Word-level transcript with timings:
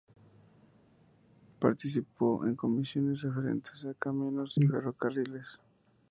Participó 1.59 2.43
en 2.47 2.55
comisiones 2.55 3.21
referentes 3.21 3.85
a 3.85 3.93
caminos 3.93 4.55
y 4.57 4.65
ferrocarriles. 4.65 5.59